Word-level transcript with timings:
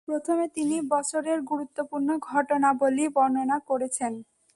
প্রথমে 0.07 0.45
তিনি 0.55 0.77
বছরের 0.91 1.39
গুরুত্বপূর্ণ 1.43 2.09
ঘটনাবলী 2.27 3.05
বর্ণনা 3.15 3.57
করেছেন। 3.69 4.13